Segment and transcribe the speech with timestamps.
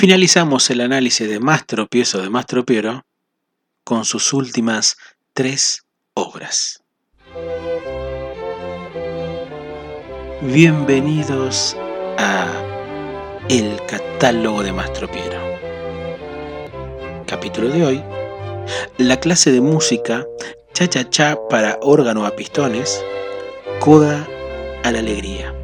[0.00, 3.04] Finalizamos el análisis de Más Tropiezo de Más Tropiero
[3.84, 4.96] con sus últimas
[5.34, 5.84] tres
[6.14, 6.82] obras.
[10.40, 11.76] Bienvenidos
[12.16, 12.50] a
[13.50, 15.38] El catálogo de Mastropiero.
[17.26, 18.02] Capítulo de hoy,
[18.96, 20.24] la clase de música
[20.72, 23.04] cha cha cha para órgano a pistones,
[23.80, 24.26] coda
[24.82, 25.59] a la alegría.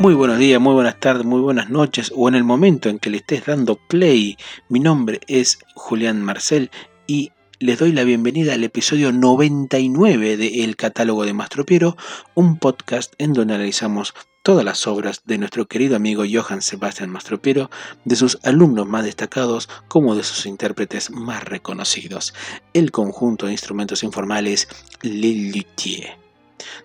[0.00, 3.10] Muy buenos días, muy buenas tardes, muy buenas noches o en el momento en que
[3.10, 4.36] le estés dando play.
[4.68, 6.72] Mi nombre es Julián Marcel
[7.06, 11.96] y les doy la bienvenida al episodio 99 de El Catálogo de Mastropiero,
[12.34, 17.70] un podcast en donde analizamos todas las obras de nuestro querido amigo Johann Sebastian Mastropiero,
[18.04, 22.34] de sus alumnos más destacados como de sus intérpretes más reconocidos,
[22.72, 24.66] el conjunto de instrumentos informales
[25.02, 25.64] Le.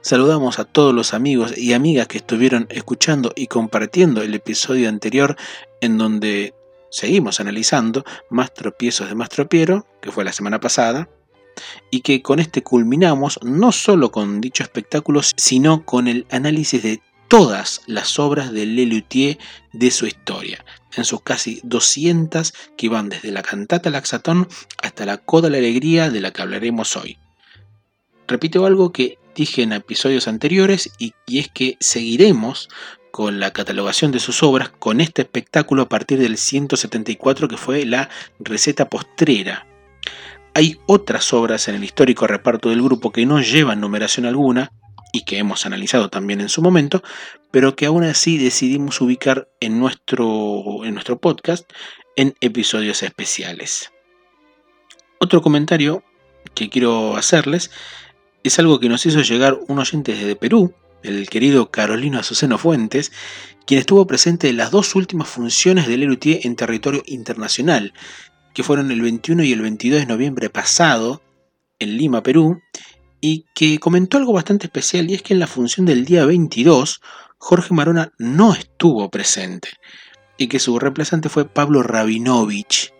[0.01, 5.35] Saludamos a todos los amigos y amigas que estuvieron escuchando y compartiendo el episodio anterior
[5.81, 6.53] en donde
[6.89, 11.09] seguimos analizando más tropiezos de Mastropiero, que fue la semana pasada,
[11.91, 17.01] y que con este culminamos no solo con dicho espectáculo, sino con el análisis de
[17.27, 19.38] todas las obras de Lelutier
[19.72, 24.47] de su historia, en sus casi 200 que van desde la cantata Laxatón
[24.81, 27.19] hasta la Coda la Alegría de la que hablaremos hoy.
[28.30, 32.69] Repito algo que dije en episodios anteriores y, y es que seguiremos
[33.09, 37.88] con la catalogación de sus obras con este espectáculo a partir del 174 que fue
[37.88, 38.07] la
[38.38, 39.66] receta postrera.
[40.53, 44.72] Hay otras obras en el histórico reparto del grupo que no llevan numeración alguna
[45.11, 47.02] y que hemos analizado también en su momento,
[47.50, 51.67] pero que aún así decidimos ubicar en nuestro, en nuestro podcast
[52.16, 53.91] en episodios especiales.
[55.19, 56.03] Otro comentario
[56.53, 57.72] que quiero hacerles
[58.43, 60.73] es algo que nos hizo llegar un oyente desde Perú,
[61.03, 63.11] el querido Carolino Azuceno Fuentes,
[63.65, 67.93] quien estuvo presente en las dos últimas funciones del Lelutier en territorio internacional,
[68.53, 71.21] que fueron el 21 y el 22 de noviembre pasado
[71.79, 72.61] en Lima, Perú,
[73.22, 77.01] y que comentó algo bastante especial y es que en la función del día 22
[77.38, 79.69] Jorge Marona no estuvo presente
[80.38, 82.94] y que su reemplazante fue Pablo Rabinovich.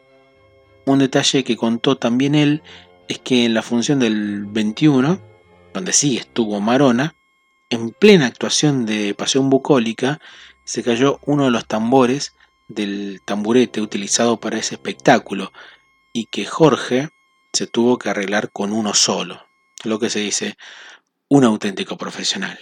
[0.86, 2.62] Un detalle que contó también él
[3.08, 5.29] es que en la función del 21,
[5.74, 7.16] donde sí estuvo Marona,
[7.70, 10.20] en plena actuación de Pasión Bucólica,
[10.66, 12.34] se cayó uno de los tambores
[12.68, 15.52] del tamburete utilizado para ese espectáculo
[16.14, 17.10] y que Jorge
[17.54, 19.48] se tuvo que arreglar con uno solo,
[19.84, 20.58] lo que se dice
[21.28, 22.60] un auténtico profesional.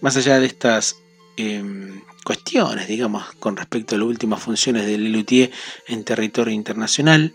[0.00, 0.96] Más allá de estas
[1.36, 5.50] em, cuestiones, digamos, con respecto a las últimas funciones de Lelutier
[5.86, 7.34] en territorio internacional,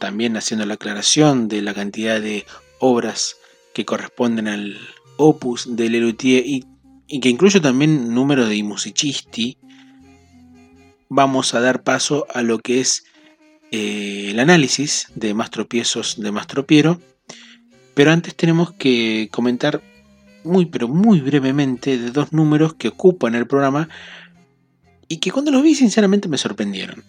[0.00, 2.46] también haciendo la aclaración de la cantidad de
[2.78, 3.36] obras
[3.76, 4.78] que corresponden al
[5.18, 6.64] opus de Lelutier y,
[7.20, 9.58] que incluye también número de musicisti,
[11.10, 13.04] vamos a dar paso a lo que es
[13.72, 17.02] eh, el análisis de más tropiezos de Mastropiero.
[17.92, 19.82] Pero antes tenemos que comentar
[20.42, 23.90] muy pero muy brevemente de dos números que ocupan el programa
[25.06, 27.04] y que cuando los vi sinceramente me sorprendieron.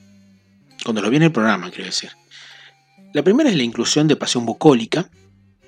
[0.84, 2.10] Cuando los vi en el programa, quiero decir.
[3.14, 5.10] La primera es la inclusión de Pasión Bucólica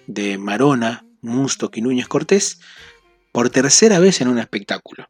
[0.09, 2.59] de Marona, Musto y Núñez Cortés
[3.31, 5.07] por tercera vez en un espectáculo.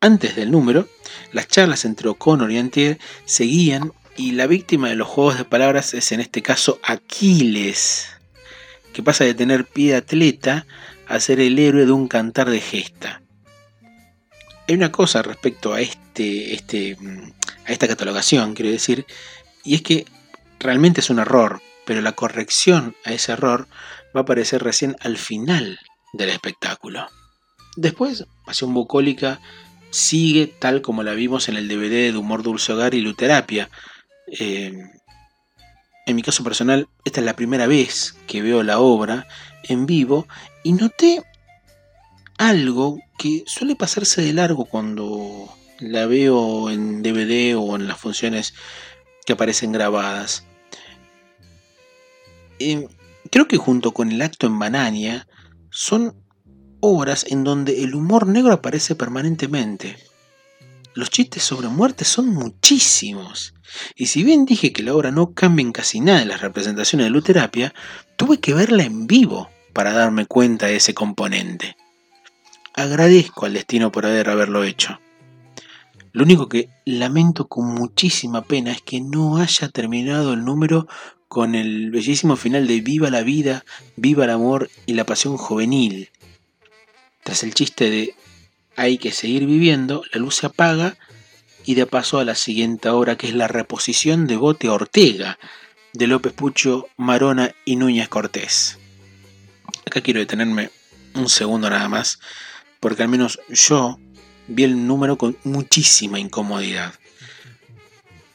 [0.00, 0.88] Antes del número,
[1.32, 5.94] las charlas entre O'Connor y Antier seguían y la víctima de los juegos de palabras
[5.94, 8.08] es en este caso Aquiles,
[8.92, 10.66] que pasa de tener pie de atleta
[11.06, 13.22] a ser el héroe de un cantar de gesta.
[14.68, 16.96] Hay una cosa respecto a, este, este,
[17.66, 19.06] a esta catalogación, quiero decir,
[19.64, 20.06] y es que
[20.58, 23.68] realmente es un error, pero la corrección a ese error
[24.18, 25.78] va a aparecer recién al final
[26.12, 27.06] del espectáculo.
[27.76, 29.40] Después, Pasión Bucólica
[29.90, 33.70] sigue tal como la vimos en el DVD de Humor Dulce Hogar y Luterapia.
[34.26, 34.72] Eh,
[36.06, 39.28] en mi caso personal, esta es la primera vez que veo la obra
[39.62, 40.26] en vivo
[40.64, 41.22] y noté
[42.38, 48.54] algo que suele pasarse de largo cuando la veo en DVD o en las funciones
[49.24, 50.44] que aparecen grabadas.
[52.58, 52.88] Eh,
[53.30, 55.26] creo que junto con el acto en Banania
[55.70, 56.14] son
[56.80, 59.96] obras en donde el humor negro aparece permanentemente.
[60.94, 63.54] Los chistes sobre muerte son muchísimos.
[63.94, 67.06] Y si bien dije que la obra no cambia en casi nada en las representaciones
[67.06, 67.74] de Luterapia,
[68.16, 71.76] tuve que verla en vivo para darme cuenta de ese componente.
[72.74, 74.98] Agradezco al destino por haber haberlo hecho.
[76.12, 80.88] Lo único que lamento con muchísima pena es que no haya terminado el número
[81.28, 83.64] con el bellísimo final de Viva la vida,
[83.96, 86.10] viva el amor y la pasión juvenil.
[87.22, 88.14] Tras el chiste de
[88.76, 90.96] hay que seguir viviendo, la luz se apaga
[91.64, 95.38] y de paso a la siguiente obra que es la reposición de Bote Ortega
[95.92, 98.78] de López Pucho, Marona y Núñez Cortés.
[99.86, 100.70] Acá quiero detenerme
[101.14, 102.20] un segundo nada más,
[102.80, 103.98] porque al menos yo
[104.46, 106.94] vi el número con muchísima incomodidad.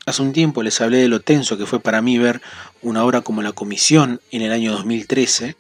[0.06, 2.42] Hace un tiempo les hablé de lo tenso que fue para mí ver
[2.82, 5.56] una obra como La Comisión en el año 2013,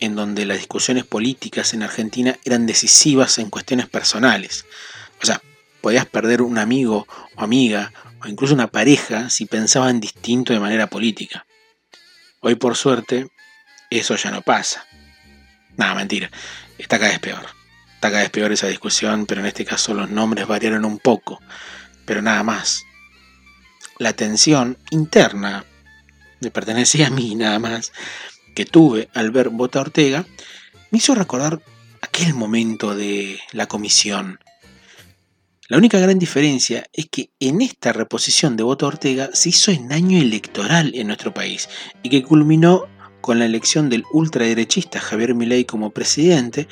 [0.00, 4.66] en donde las discusiones políticas en Argentina eran decisivas en cuestiones personales.
[5.22, 5.40] O sea,
[5.80, 7.06] podías perder un amigo
[7.36, 11.46] o amiga o incluso una pareja si pensaban distinto de manera política.
[12.40, 13.28] Hoy por suerte
[13.90, 14.84] eso ya no pasa.
[15.76, 16.30] Nada, mentira.
[16.78, 17.46] Está cada vez peor.
[17.94, 21.40] Está cada vez peor esa discusión, pero en este caso los nombres variaron un poco.
[22.04, 22.82] Pero nada más.
[23.98, 25.64] La tensión interna,
[26.40, 27.92] me pertenecía a mí nada más,
[28.54, 30.26] que tuve al ver Bota Ortega,
[30.90, 31.60] me hizo recordar
[32.00, 34.38] aquel momento de la comisión.
[35.68, 39.92] La única gran diferencia es que en esta reposición de Bota Ortega se hizo en
[39.92, 41.68] año electoral en nuestro país
[42.02, 42.86] y que culminó
[43.20, 46.68] con la elección del ultraderechista Javier Milei como presidente,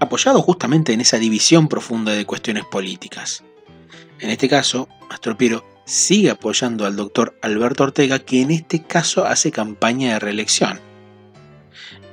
[0.00, 3.42] apoyado justamente en esa división profunda de cuestiones políticas.
[4.20, 9.50] En este caso, Mastropiero sigue apoyando al doctor Alberto Ortega, que en este caso hace
[9.50, 10.80] campaña de reelección.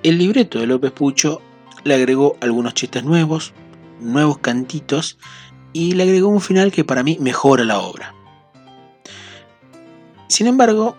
[0.03, 1.41] El libreto de López Pucho
[1.83, 3.53] le agregó algunos chistes nuevos,
[3.99, 5.17] nuevos cantitos
[5.73, 8.13] y le agregó un final que para mí mejora la obra.
[10.27, 10.95] Sin embargo,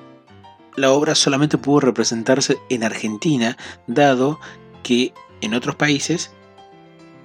[0.76, 4.38] la obra solamente pudo representarse en Argentina, dado
[4.82, 6.32] que en otros países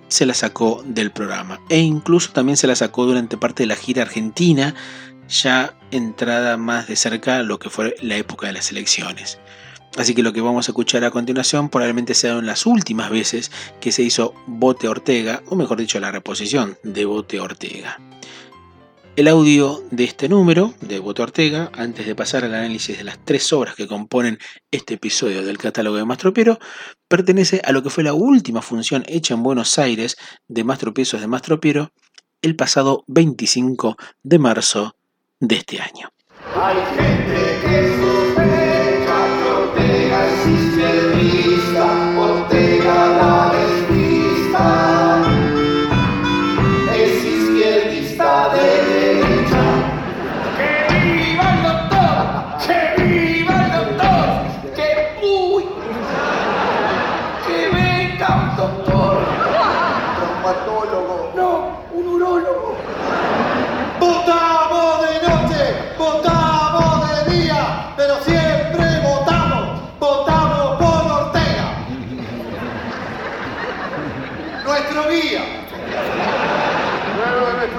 [0.08, 1.60] se la sacó del programa.
[1.70, 4.74] E incluso también se la sacó durante parte de la gira argentina,
[5.28, 9.40] ya entrada más de cerca lo que fue la época de las elecciones.
[9.98, 13.92] Así que lo que vamos a escuchar a continuación probablemente sean las últimas veces que
[13.92, 18.00] se hizo Bote Ortega, o mejor dicho, la reposición de Bote Ortega.
[19.16, 23.18] El audio de este número de Bote Ortega, antes de pasar al análisis de las
[23.26, 24.38] tres obras que componen
[24.70, 26.60] este episodio del catálogo de Mastropiero,
[27.08, 31.28] pertenece a lo que fue la última función hecha en Buenos Aires de Mastropiezos de
[31.28, 31.92] Mastropiero
[32.44, 34.97] el pasado 25 de marzo
[35.40, 36.10] de este año.
[36.56, 37.98] Hay gente que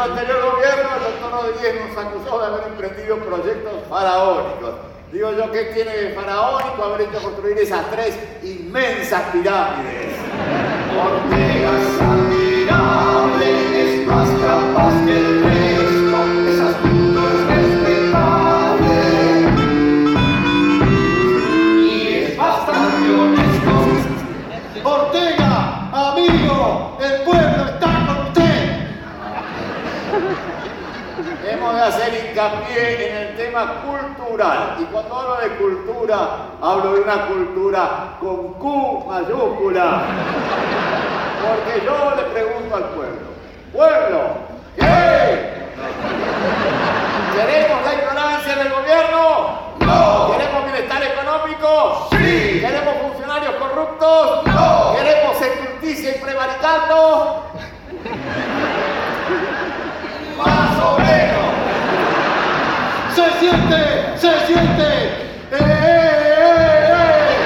[0.02, 4.74] anterior gobierno, el doctor Rodríguez nos acusó de haber emprendido proyectos faraónicos.
[5.12, 10.16] Digo yo, ¿qué tiene de faraónico haber hecho construir esas tres inmensas pirámides?
[10.98, 13.48] Ortega es admirable,
[13.82, 15.37] es más capaz que el
[31.88, 34.76] hacer hincapié en el tema cultural.
[34.78, 36.28] Y cuando hablo de cultura,
[36.60, 40.02] hablo de una cultura con Q mayúscula.
[41.42, 43.28] Porque yo le pregunto al pueblo,
[43.72, 44.20] pueblo,
[44.76, 45.48] ¿qué?
[47.34, 49.58] ¿Queremos la ignorancia del gobierno?
[49.80, 50.32] No.
[50.32, 52.08] ¿Queremos bienestar económico?
[52.10, 52.60] Sí.
[52.60, 54.46] ¿Queremos funcionarios corruptos?
[54.46, 54.94] No.
[54.94, 57.44] ¿Queremos ser justicia y prevaricando?
[60.36, 61.47] Más o menos.
[63.38, 63.76] Se siente,
[64.16, 64.82] se siente.
[64.82, 67.36] ¡Eh, eh, eh, eh!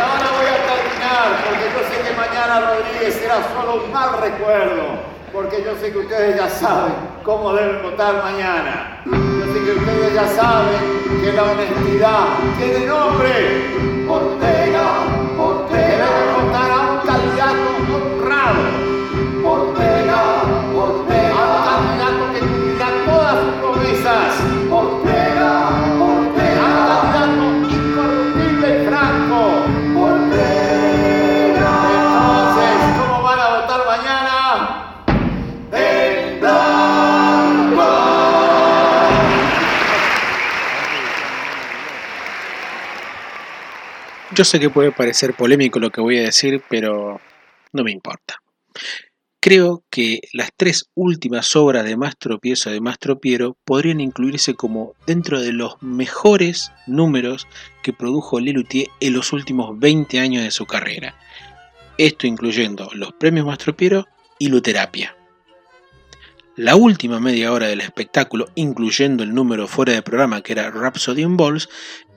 [0.00, 5.18] Ahora voy a terminar, porque yo sé que mañana Rodríguez será solo un mal recuerdo
[5.34, 9.02] porque yo sé que ustedes ya saben cómo deben votar mañana.
[9.04, 12.24] Yo sé que ustedes ya saben que la honestidad
[12.56, 14.08] tiene nombre.
[14.08, 15.04] Ortega,
[15.38, 16.06] Ortega.
[16.08, 18.87] Deben votar a un candidato honrado
[44.38, 47.20] Yo sé que puede parecer polémico lo que voy a decir, pero
[47.72, 48.40] no me importa.
[49.40, 54.94] Creo que las tres últimas obras de Mastro Pieza de Mastro Piero podrían incluirse como
[55.08, 57.48] dentro de los mejores números
[57.82, 61.16] que produjo Lelutier en los últimos 20 años de su carrera.
[61.96, 64.06] Esto incluyendo los premios Mastro Piero
[64.38, 65.16] y Luterapia.
[66.54, 71.22] La última media hora del espectáculo, incluyendo el número fuera de programa que era Rhapsody
[71.22, 71.68] in Balls,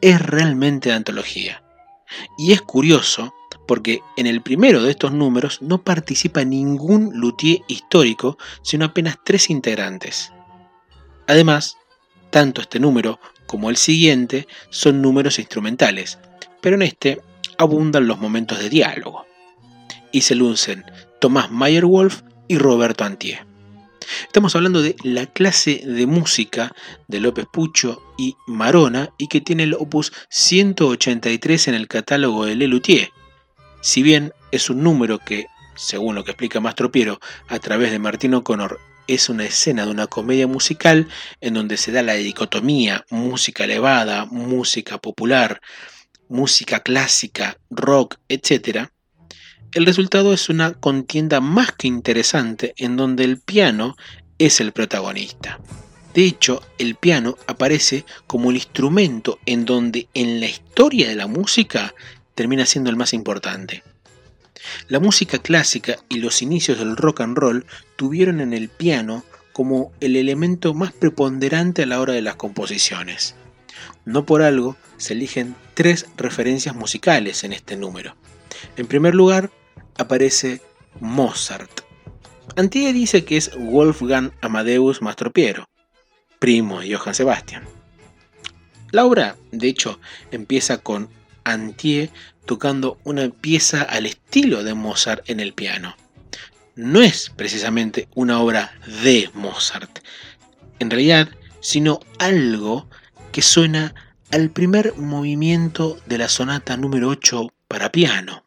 [0.02, 1.64] es realmente de antología.
[2.38, 3.34] Y es curioso
[3.68, 9.50] porque en el primero de estos números no participa ningún luthier histórico, sino apenas tres
[9.50, 10.32] integrantes.
[11.28, 11.78] Además,
[12.30, 16.20] tanto este número como el siguiente son números instrumentales,
[16.62, 17.22] pero en este
[17.58, 19.26] abundan los momentos de diálogo.
[20.12, 20.84] Y se lucen
[21.20, 23.51] Tomás Meyerwolf y Roberto Antier.
[24.26, 26.74] Estamos hablando de la clase de música
[27.08, 32.56] de López Pucho y Marona y que tiene el opus 183 en el catálogo de
[32.56, 33.12] Lelutier.
[33.82, 38.00] Si bien es un número que, según lo que explica Mastro Piero, a través de
[38.00, 41.08] Martín O'Connor, es una escena de una comedia musical
[41.42, 45.62] en donde se da la dicotomía música elevada, música popular,
[46.30, 48.90] música clásica, rock, etc.,
[49.74, 53.96] el resultado es una contienda más que interesante en donde el piano
[54.38, 55.60] es el protagonista.
[56.14, 61.28] De hecho, el piano aparece como el instrumento en donde en la historia de la
[61.28, 61.94] música
[62.36, 63.84] termina siendo el más importante.
[64.90, 69.24] La música clásica y los inicios del rock and roll tuvieron en el piano
[69.54, 73.36] como el elemento más preponderante a la hora de las composiciones.
[74.04, 78.16] No por algo se eligen tres referencias musicales en este número.
[78.76, 79.50] En primer lugar,
[79.98, 80.62] aparece
[81.00, 81.82] Mozart.
[82.56, 85.70] Antie dice que es Wolfgang Amadeus Mastropiero,
[86.40, 87.64] primo de Johann Sebastian.
[88.92, 90.00] La obra, de hecho,
[90.32, 91.10] empieza con
[91.46, 92.10] Antie
[92.46, 95.96] tocando una pieza al estilo de Mozart en el piano.
[96.76, 100.00] No es precisamente una obra de Mozart,
[100.80, 101.30] en realidad,
[101.62, 102.90] sino algo
[103.32, 103.94] que suena
[104.32, 108.41] al primer movimiento de la sonata número 8 para piano.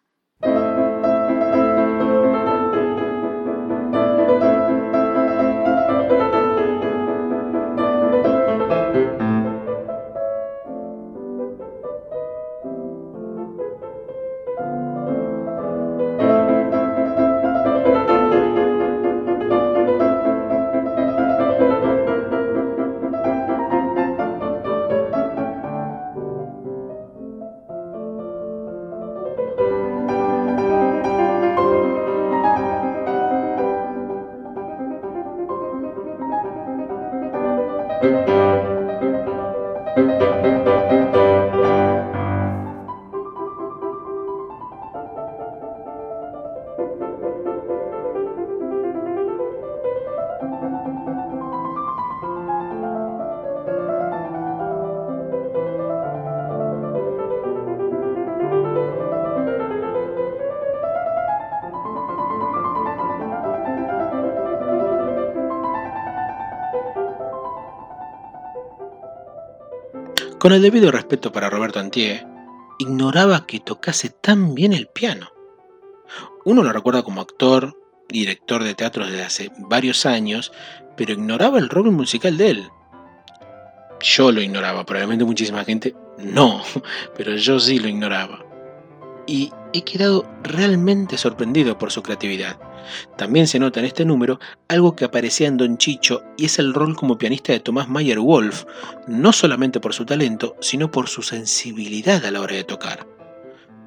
[70.44, 72.26] Con el debido respeto para Roberto Antier,
[72.78, 75.30] ignoraba que tocase tan bien el piano.
[76.44, 80.52] Uno lo recuerda como actor, director de teatro desde hace varios años,
[80.98, 82.68] pero ignoraba el rol musical de él.
[84.02, 86.62] Yo lo ignoraba, probablemente muchísima gente no,
[87.16, 88.44] pero yo sí lo ignoraba.
[89.26, 92.58] Y he quedado realmente sorprendido por su creatividad.
[93.16, 96.74] También se nota en este número algo que aparecía en Don Chicho y es el
[96.74, 98.64] rol como pianista de Tomás Mayer Wolf,
[99.06, 103.06] no solamente por su talento, sino por su sensibilidad a la hora de tocar.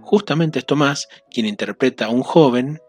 [0.02, 2.82] Justamente es Tomás quien interpreta a un joven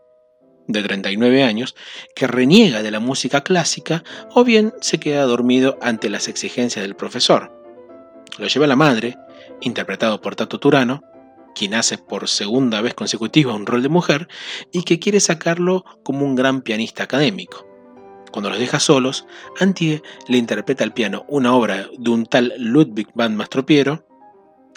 [0.68, 1.74] de 39 años
[2.14, 6.94] que reniega de la música clásica o bien se queda dormido ante las exigencias del
[6.94, 7.52] profesor.
[8.38, 9.16] Lo lleva la madre,
[9.60, 11.02] interpretado por Tato Turano,
[11.58, 14.28] quien hace por segunda vez consecutiva un rol de mujer
[14.72, 17.66] y que quiere sacarlo como un gran pianista académico.
[18.30, 19.26] Cuando los deja solos,
[19.58, 24.06] Antie le interpreta al piano una obra de un tal Ludwig van Mastropiero,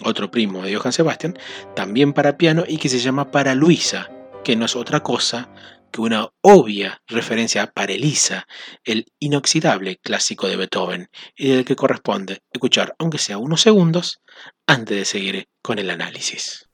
[0.03, 1.37] otro primo de Johann Sebastian,
[1.75, 4.09] también para piano y que se llama Para Luisa,
[4.43, 5.51] que no es otra cosa
[5.91, 8.47] que una obvia referencia a Parelisa,
[8.85, 14.21] el inoxidable clásico de Beethoven, y del que corresponde escuchar, aunque sea unos segundos,
[14.65, 16.69] antes de seguir con el análisis.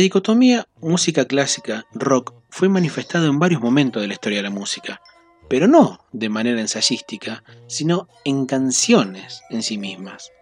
[0.00, 5.00] Dicotomía música clásica rock fue manifestada en varios momentos de la historia de la música,
[5.48, 10.32] pero no de manera ensayística, sino en canciones en sí mismas.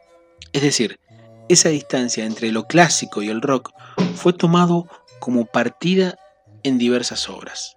[0.52, 1.00] Es decir,
[1.48, 3.72] esa distancia entre lo clásico y el rock
[4.14, 4.86] fue tomado
[5.18, 6.18] como partida
[6.62, 7.76] en diversas obras.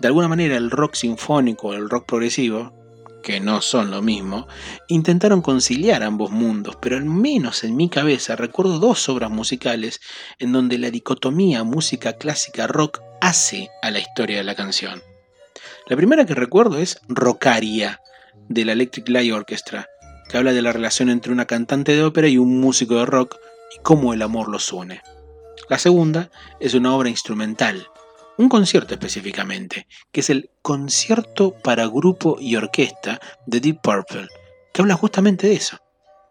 [0.00, 2.72] De alguna manera el rock sinfónico el rock progresivo
[3.24, 4.46] que no son lo mismo,
[4.86, 10.00] intentaron conciliar ambos mundos, pero al menos en mi cabeza recuerdo dos obras musicales
[10.38, 15.02] en donde la dicotomía música clásica rock hace a la historia de la canción.
[15.86, 18.00] La primera que recuerdo es Rockaria,
[18.48, 19.88] de la Electric Light Orchestra,
[20.28, 23.38] que habla de la relación entre una cantante de ópera y un músico de rock
[23.74, 25.02] y cómo el amor los une.
[25.70, 27.88] La segunda es una obra instrumental,
[28.36, 34.28] un concierto específicamente, que es el Concierto para Grupo y Orquesta de Deep Purple,
[34.72, 35.78] que habla justamente de eso,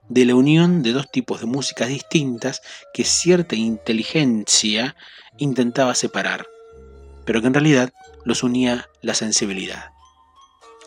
[0.10, 2.62] de la unión de dos tipos de músicas distintas
[2.94, 4.96] que cierta inteligencia
[5.38, 6.46] intentaba separar,
[7.26, 7.94] pero que en realidad
[8.26, 9.92] los unía la sensibilidad.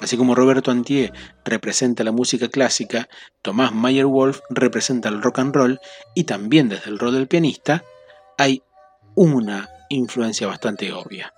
[0.01, 1.15] Así como Roberto Antier
[1.47, 3.09] representa la música clásica,
[3.41, 5.81] Tomás Mayer Wolf representa el rock and roll
[6.15, 7.83] y también desde el rol del pianista
[8.37, 8.63] hay
[9.15, 11.33] una influencia bastante obvia.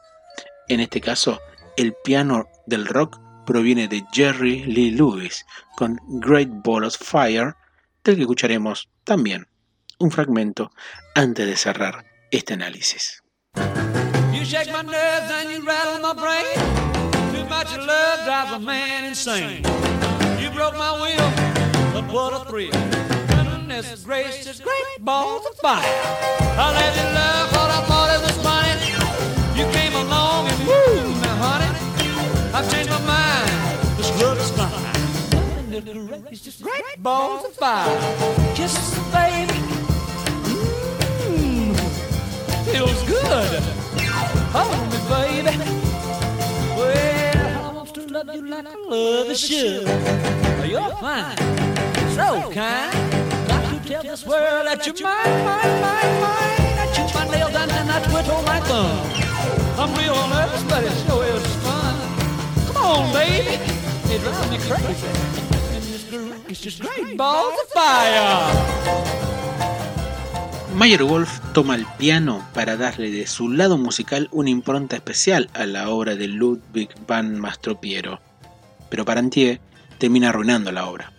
[0.69, 1.41] En este caso,
[1.77, 7.55] el piano del rock proviene de Jerry Lee Lewis con Great Ball of Fire,
[8.05, 9.49] del que escucharemos también
[9.99, 10.71] un fragmento
[11.15, 13.23] antes de cerrar este análisis.
[23.69, 25.83] Goodness gracious, great balls of fire.
[25.85, 28.73] I let you love what I thought it was funny.
[29.59, 31.69] You came along and woo, now honey,
[32.55, 33.51] I've changed my mind.
[33.99, 34.73] This love is fine.
[36.33, 37.95] It's just great balls of fire.
[38.55, 39.61] Kisses, baby.
[41.29, 41.77] Mmm,
[42.73, 43.63] feels good.
[44.57, 45.59] Hold me, baby.
[46.75, 49.87] Well, I want to love you like I love the should.
[50.67, 51.37] You're fine,
[52.15, 53.28] so kind.
[53.89, 54.03] Tell.
[70.75, 75.65] Mayer Wolf toma el piano para darle de su lado musical una impronta especial a
[75.65, 78.21] la obra de Ludwig van Mastropiero,
[78.91, 79.63] pero Parantier
[79.99, 81.18] termina arruinando la obra.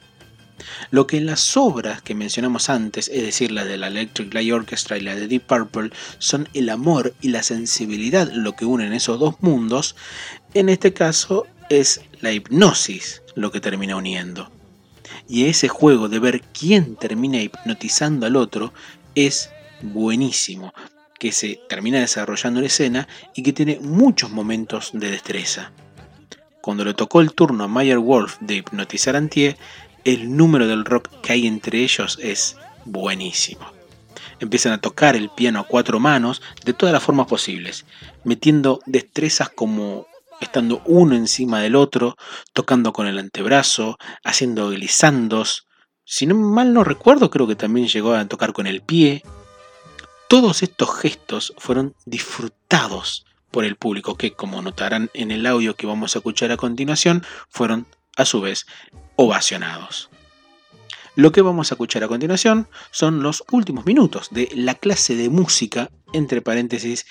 [0.91, 4.51] Lo que en las obras que mencionamos antes, es decir, la de la Electric Light
[4.51, 8.93] Orchestra y la de Deep Purple, son el amor y la sensibilidad lo que unen
[8.93, 9.95] esos dos mundos,
[10.53, 14.51] en este caso es la hipnosis lo que termina uniendo.
[15.27, 18.73] Y ese juego de ver quién termina hipnotizando al otro
[19.13, 20.73] es buenísimo,
[21.19, 25.71] que se termina desarrollando en escena y que tiene muchos momentos de destreza.
[26.61, 29.55] Cuando le tocó el turno a Mayer Wolf de hipnotizar a Antie,
[30.03, 33.71] el número del rock que hay entre ellos es buenísimo.
[34.39, 37.85] Empiezan a tocar el piano a cuatro manos de todas las formas posibles,
[38.23, 40.07] metiendo destrezas como
[40.39, 42.15] estando uno encima del otro,
[42.53, 45.67] tocando con el antebrazo, haciendo glissandos.
[46.05, 49.23] Si no mal no recuerdo, creo que también llegó a tocar con el pie.
[50.29, 55.87] Todos estos gestos fueron disfrutados por el público, que como notarán en el audio que
[55.87, 58.65] vamos a escuchar a continuación, fueron a su vez
[59.21, 60.09] ovacionados.
[61.15, 65.27] Lo que vamos a escuchar a continuación son los últimos minutos de la clase de
[65.27, 67.05] música, entre paréntesis,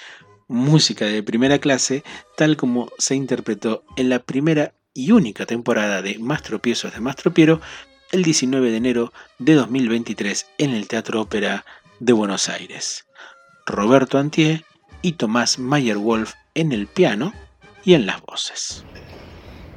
[0.46, 6.18] música de primera clase, tal como se interpretó en la primera y única temporada de
[6.18, 7.16] Más tropiezos de Más
[8.12, 11.66] el 19 de enero de 2023 en el Teatro Ópera
[12.00, 13.04] de Buenos Aires.
[13.66, 14.64] Roberto Antier
[15.02, 17.34] y Tomás Mayer Wolf en el piano
[17.84, 18.82] y en las voces.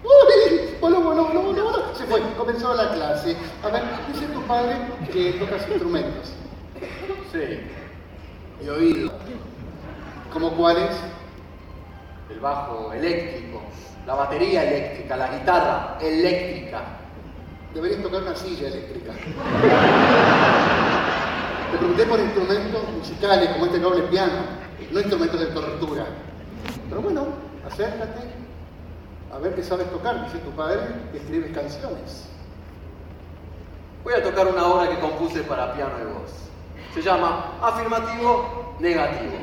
[0.02, 1.96] Bueno, bueno, bueno, bueno, bueno.
[1.96, 3.36] Se fue, comenzó la clase.
[3.64, 4.76] A ver, dice tu padre
[5.12, 6.34] que tocas instrumentos.
[7.32, 7.60] Sí.
[8.64, 9.12] ¿Y oído?
[10.34, 10.90] ¿Cómo cuáles?
[12.32, 13.62] El bajo eléctrico,
[14.08, 16.82] la batería eléctrica, la guitarra eléctrica.
[17.74, 19.14] Deberías tocar una silla eléctrica.
[21.72, 24.34] Te pregunté por instrumentos musicales como este noble piano,
[24.92, 26.06] no instrumentos de tortura.
[26.90, 27.28] Pero bueno,
[27.70, 28.22] acércate,
[29.32, 30.80] a ver qué sabes tocar, dice tu padre,
[31.12, 32.31] que escribes canciones.
[34.04, 36.32] Voy a tocar una obra que compuse para piano y voz.
[36.94, 39.38] Se llama Afirmativo Negativo.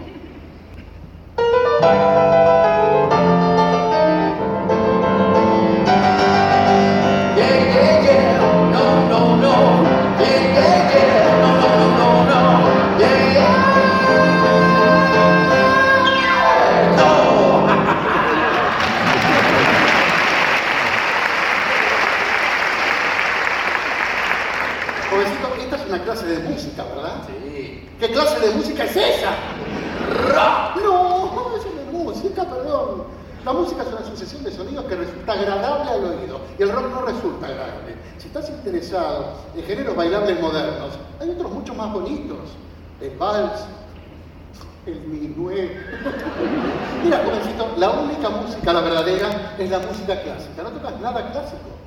[26.29, 27.23] De música, ¿verdad?
[27.27, 27.89] Sí.
[27.99, 29.31] ¿Qué clase de música es esa?
[30.29, 30.83] Rock.
[30.85, 33.05] No, eso no es música, perdón.
[33.45, 36.91] La música es una sucesión de sonidos que resulta agradable al oído y el rock
[36.91, 37.95] no resulta agradable.
[38.19, 42.51] Si estás interesado en géneros bailables modernos, hay otros mucho más bonitos.
[43.01, 43.65] El vals,
[44.87, 45.71] el minué.
[47.05, 50.63] Mira, jovencito, la única música, la verdadera, es la música clásica.
[50.63, 51.78] No tocas nada clásico.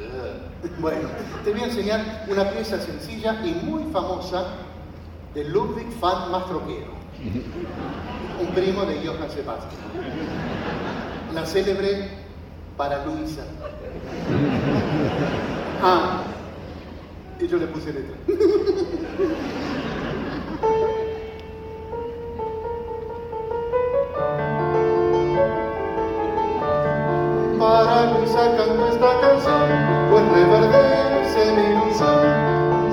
[0.80, 1.08] Bueno,
[1.44, 4.44] te voy a enseñar una pieza sencilla y muy famosa
[5.34, 6.92] de Ludwig van Mastropiero,
[8.40, 9.80] un primo de Johann Sebastian.
[11.34, 12.08] La célebre
[12.76, 13.42] para Luisa.
[15.82, 16.22] Ah,
[17.40, 18.16] y yo le puse letra.
[29.00, 29.64] esta canción,
[30.10, 32.20] pues reverdece mi ilusión.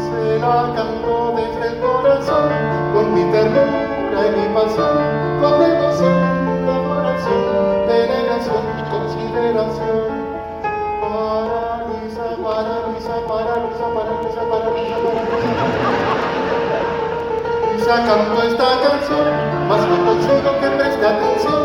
[0.07, 2.47] Se la canto desde el corazón,
[2.93, 4.97] con mi ternura y mi pasión,
[5.41, 6.23] con devoción,
[6.63, 10.07] adoración, veneración, consideración.
[11.01, 15.65] Para Luisa, para Luisa, para Luisa, para Luisa, para Luisa, para Luisa.
[17.73, 19.27] Luisa canto esta canción,
[19.67, 21.56] mas no consigo que preste atención.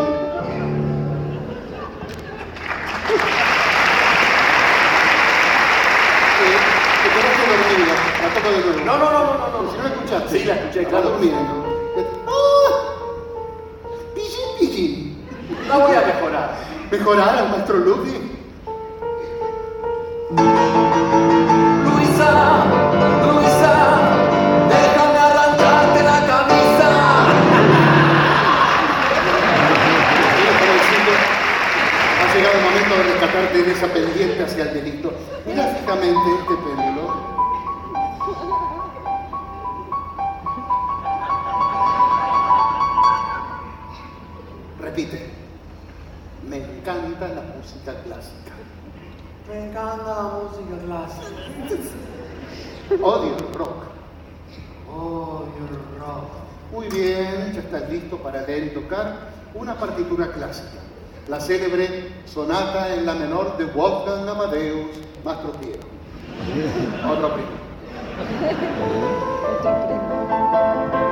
[8.49, 8.85] De nuevo.
[8.85, 9.71] No, no, no, no, no, no.
[9.71, 10.39] Si no la escuchaste.
[10.39, 11.09] Sí, la escuché, claro.
[11.09, 11.65] durmiendo.
[12.27, 12.71] ¡Ah!
[14.15, 15.25] Pillín, pillín.
[15.67, 16.55] La voy a mejorar.
[16.91, 18.22] ¿Mejorar al maestro Ludwig?
[59.55, 60.79] Una partitura clásica.
[61.27, 64.87] La célebre sonata en la menor de Wolfgang Amadeus
[65.23, 65.83] Mastro Piero.
[67.09, 67.49] Otro primo.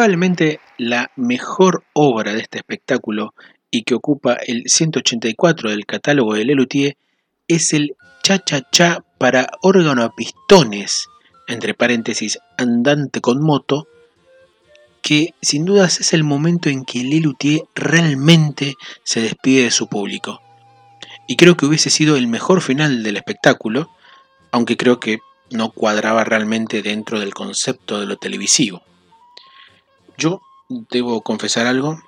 [0.00, 3.34] Probablemente la mejor obra de este espectáculo
[3.70, 6.96] y que ocupa el 184 del catálogo de Lelutier
[7.48, 11.06] es el Cha-Cha-Cha para órgano a pistones,
[11.46, 13.88] entre paréntesis, andante con moto,
[15.02, 20.40] que sin dudas es el momento en que Lelutier realmente se despide de su público.
[21.26, 23.90] Y creo que hubiese sido el mejor final del espectáculo,
[24.50, 25.18] aunque creo que
[25.50, 28.82] no cuadraba realmente dentro del concepto de lo televisivo.
[30.20, 31.98] Yo debo confesar algo,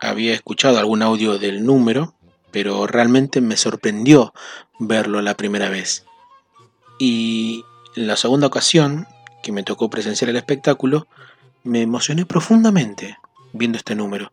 [0.00, 2.14] había escuchado algún audio del número,
[2.52, 4.32] pero realmente me sorprendió
[4.78, 6.04] verlo la primera vez.
[7.00, 7.64] Y
[7.96, 9.08] en la segunda ocasión
[9.42, 11.08] que me tocó presenciar el espectáculo,
[11.64, 13.18] me emocioné profundamente
[13.52, 14.32] viendo este número,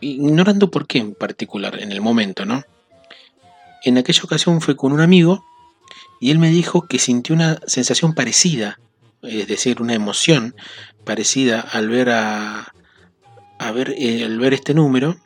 [0.00, 2.64] ignorando por qué en particular en el momento, ¿no?
[3.82, 5.42] En aquella ocasión fue con un amigo
[6.20, 8.78] y él me dijo que sintió una sensación parecida,
[9.22, 10.54] es decir, una emoción
[11.04, 12.72] parecida al ver a,
[13.74, 15.16] ver, eh, al ver este número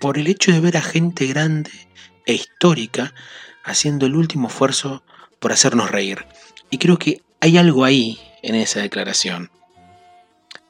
[0.00, 1.70] por el hecho de ver a gente grande
[2.26, 3.14] e histórica
[3.64, 5.02] haciendo el último esfuerzo
[5.38, 6.26] por hacernos reír.
[6.70, 9.50] Y creo que hay algo ahí en esa declaración.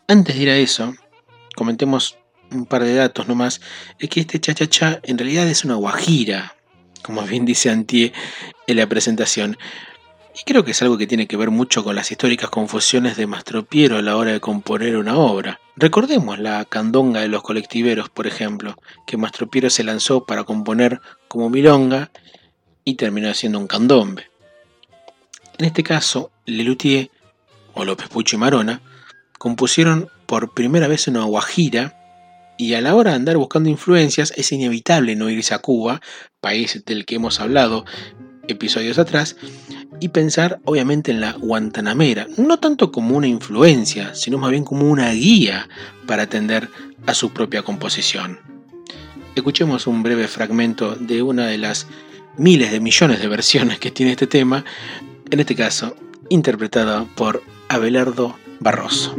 [0.06, 0.94] Antes de ir a eso,
[1.54, 2.18] comentemos
[2.50, 3.60] un par de datos nomás.
[3.98, 6.56] Es que este cha-cha-cha en realidad es una guajira,
[7.02, 8.12] como bien dice Antie
[8.66, 9.58] en la presentación.
[10.40, 13.26] Y creo que es algo que tiene que ver mucho con las históricas confusiones de
[13.26, 15.60] Mastropiero a la hora de componer una obra.
[15.74, 21.50] Recordemos la candonga de los colectiveros, por ejemplo, que Mastropiero se lanzó para componer como
[21.50, 22.10] milonga
[22.84, 24.30] y terminó haciendo un candombe.
[25.58, 27.10] En este caso, Lelutier,
[27.74, 28.80] o López Pucho y Marona,
[29.38, 31.96] compusieron por primera vez una guajira
[32.56, 36.00] y a la hora de andar buscando influencias es inevitable no irse a Cuba,
[36.40, 37.84] país del que hemos hablado
[38.48, 39.36] episodios atrás,
[40.00, 44.88] y pensar obviamente en la Guantanamera, no tanto como una influencia, sino más bien como
[44.88, 45.68] una guía
[46.06, 46.68] para atender
[47.06, 48.38] a su propia composición.
[49.34, 51.86] Escuchemos un breve fragmento de una de las
[52.36, 54.64] miles de millones de versiones que tiene este tema,
[55.30, 55.96] en este caso
[56.28, 59.14] interpretada por Abelardo Barroso.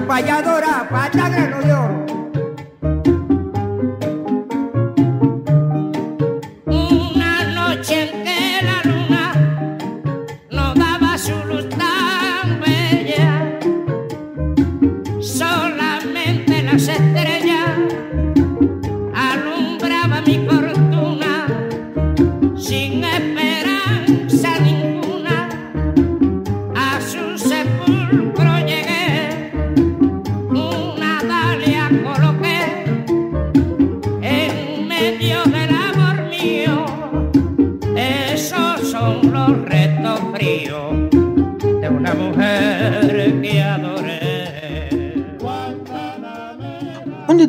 [0.00, 1.97] Payadora, pata de.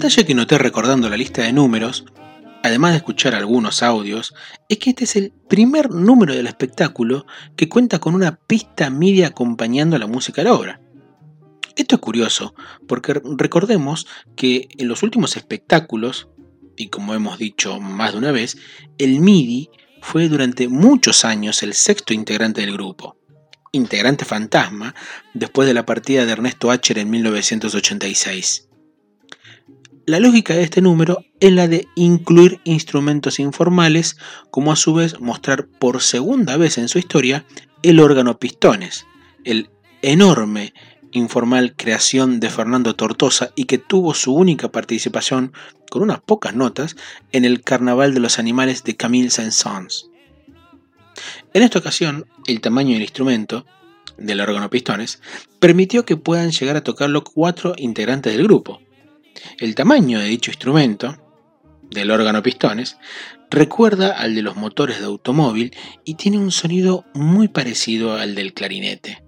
[0.10, 2.04] Detalle que noté recordando la lista de números,
[2.64, 4.34] además de escuchar algunos audios,
[4.68, 9.28] es que este es el primer número del espectáculo que cuenta con una pista media
[9.28, 10.82] acompañando la música de la obra.
[11.76, 12.56] Esto es curioso,
[12.88, 16.28] porque recordemos que en los últimos espectáculos,
[16.76, 18.58] y como hemos dicho más de una vez,
[18.98, 19.70] el MIDI
[20.02, 23.16] fue durante muchos años el sexto integrante del grupo,
[23.74, 24.96] integrante fantasma
[25.36, 28.69] después de la partida de Ernesto Acher en 1986.
[30.10, 34.18] La lógica de este número es la de incluir instrumentos informales,
[34.50, 37.46] como a su vez mostrar por segunda vez en su historia
[37.84, 39.06] el órgano pistones,
[39.44, 39.70] el
[40.02, 40.74] enorme
[41.12, 45.54] informal creación de Fernando Tortosa y que tuvo su única participación
[45.92, 46.96] con unas pocas notas
[47.32, 50.10] en el Carnaval de los Animales de Camille Saint-Saëns.
[51.54, 53.64] En esta ocasión, el tamaño del instrumento,
[54.18, 55.22] del órgano pistones,
[55.60, 58.82] permitió que puedan llegar a tocarlo cuatro integrantes del grupo,
[59.60, 61.18] el tamaño de dicho instrumento,
[61.90, 62.98] del órgano pistones,
[63.50, 68.54] recuerda al de los motores de automóvil y tiene un sonido muy parecido al del
[68.54, 69.24] clarinete.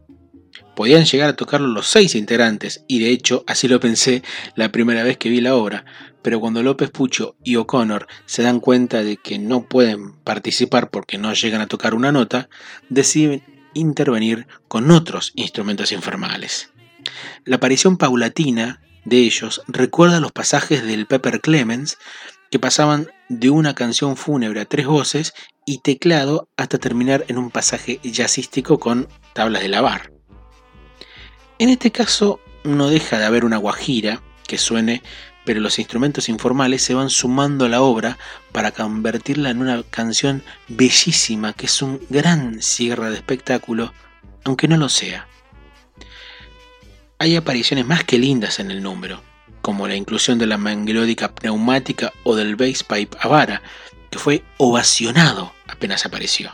[0.75, 4.23] Podían llegar a tocarlo los seis integrantes, y de hecho así lo pensé
[4.55, 5.85] la primera vez que vi la obra,
[6.21, 11.17] pero cuando López Pucho y O'Connor se dan cuenta de que no pueden participar porque
[11.17, 12.49] no llegan a tocar una nota,
[12.89, 13.43] deciden
[13.73, 16.71] intervenir con otros instrumentos informales.
[17.45, 21.97] La aparición paulatina de ellos recuerda los pasajes del Pepper Clemens
[22.49, 25.33] que pasaban de una canción fúnebre a tres voces
[25.65, 30.11] y teclado hasta terminar en un pasaje jazzístico con tablas de lavar.
[31.59, 35.01] En este caso no deja de haber una guajira que suene,
[35.45, 38.17] pero los instrumentos informales se van sumando a la obra
[38.51, 43.93] para convertirla en una canción bellísima que es un gran cierre de espectáculo,
[44.43, 45.27] aunque no lo sea.
[47.21, 49.21] Hay apariciones más que lindas en el número,
[49.61, 53.61] como la inclusión de la melódica pneumática o del bass pipe Avara,
[54.09, 56.49] que fue ovacionado apenas apareció.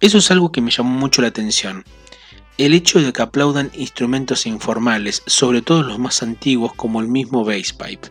[0.00, 1.84] Eso es algo que me llamó mucho la atención.
[2.58, 7.44] El hecho de que aplaudan instrumentos informales, sobre todo los más antiguos como el mismo
[7.44, 8.08] bass pipe.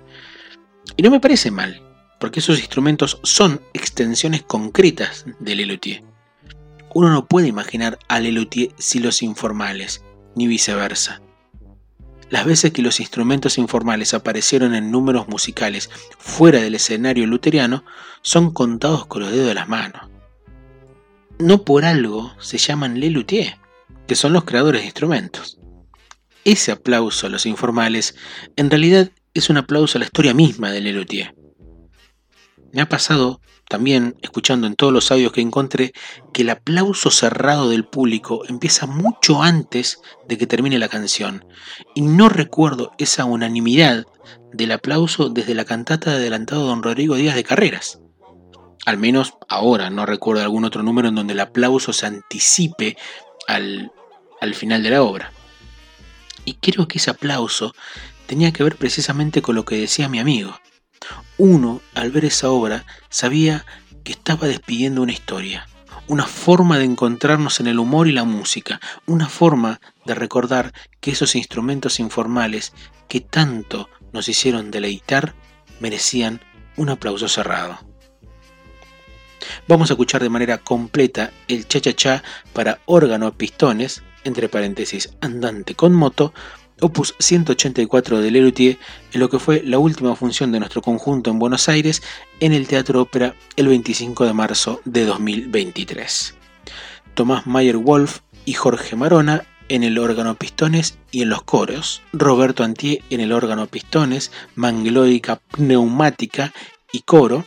[0.96, 1.82] Y no me parece mal,
[2.18, 6.02] porque esos instrumentos son extensiones concretas del Lelutier.
[6.94, 10.02] Uno no puede imaginar al Lelutier sin los informales,
[10.34, 11.22] ni viceversa.
[12.36, 17.86] Las veces que los instrumentos informales aparecieron en números musicales fuera del escenario luteriano
[18.24, 20.10] son contados con los dedos de las manos.
[21.40, 23.26] No por algo se llaman Le
[24.06, 25.60] que son los creadores de instrumentos.
[26.44, 28.18] Ese aplauso a los informales
[28.58, 31.34] en realidad es un aplauso a la historia misma de Le.
[32.74, 35.94] Me ha pasado también, escuchando en todos los audios que encontré,
[36.34, 41.46] que el aplauso cerrado del público empieza mucho antes de que termine la canción.
[41.96, 44.06] Y no recuerdo esa unanimidad
[44.54, 48.00] del aplauso desde la cantata de adelantado Don Rodrigo Díaz de Carreras.
[48.86, 52.98] Al menos ahora no recuerdo algún otro número en donde el aplauso se anticipe
[53.48, 53.92] al,
[54.42, 55.32] al final de la obra.
[56.46, 57.74] Y creo que ese aplauso
[58.28, 60.56] tenía que ver precisamente con lo que decía mi amigo
[61.38, 63.66] uno, al ver esa obra, sabía
[64.04, 65.68] que estaba despidiendo una historia,
[66.08, 71.12] una forma de encontrarnos en el humor y la música, una forma de recordar que
[71.12, 72.74] esos instrumentos informales
[73.08, 75.36] que tanto nos hicieron deleitar
[75.80, 76.42] merecían
[76.78, 77.80] un aplauso cerrado.
[79.68, 85.94] Vamos a escuchar de manera completa el cha-cha-cha para órgano pistones, entre paréntesis andante con
[85.94, 86.34] moto,
[86.86, 88.78] opus 184 de Lelutier,
[89.12, 92.04] en lo que fue la última función de nuestro conjunto en Buenos Aires
[92.40, 96.36] en el Teatro Ópera el 25 de marzo de 2023.
[97.16, 102.64] Tomás Mayer Wolf y Jorge Marona en el órgano pistones y en los coros, Roberto
[102.64, 106.54] Antier en el órgano pistones, manglódica pneumática
[106.92, 107.46] y coro,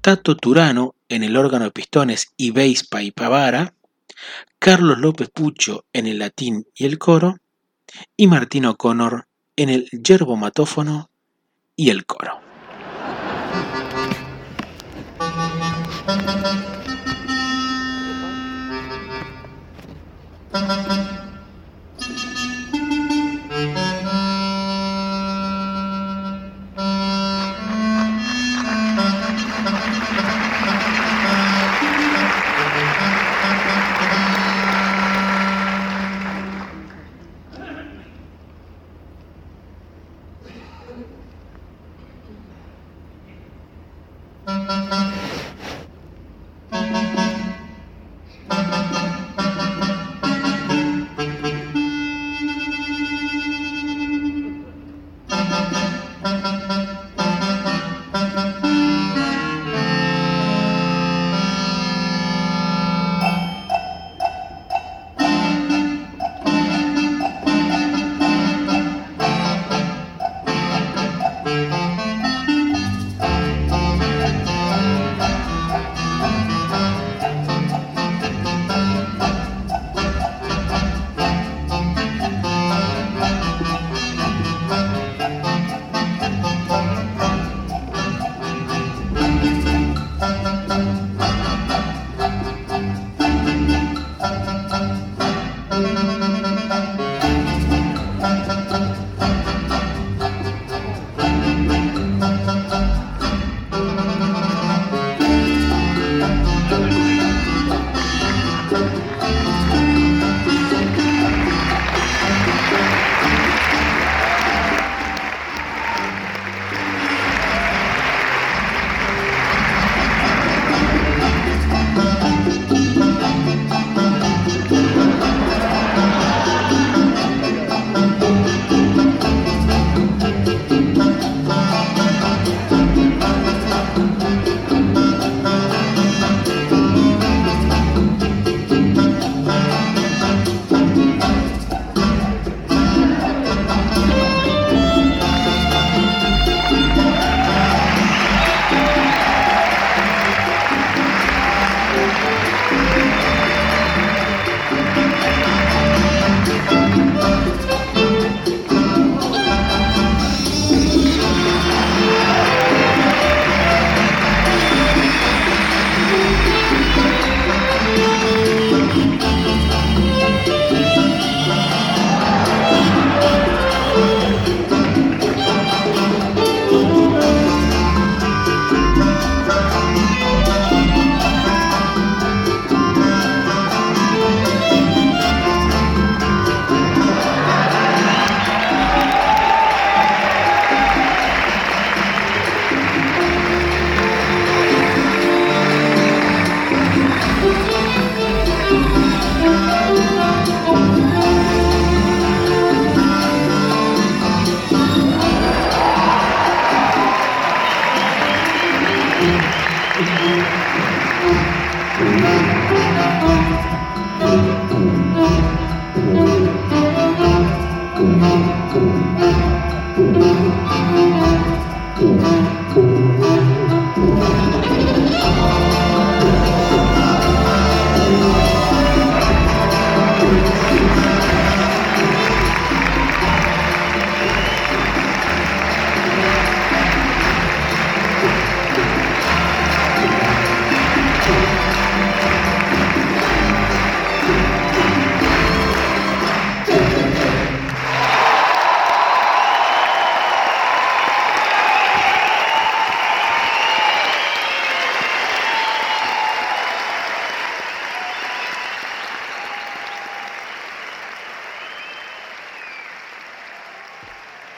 [0.00, 3.74] Tato Turano en el órgano pistones y bass pipe vara,
[4.58, 7.36] Carlos López Pucho en el latín y el coro,
[8.16, 11.10] y Martín O'Connor en el yerbomatófono
[11.76, 12.40] y el coro.